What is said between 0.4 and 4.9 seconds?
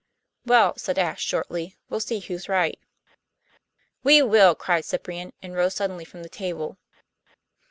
"Well," said Ashe shortly, "we'll see who's right." "We will," cried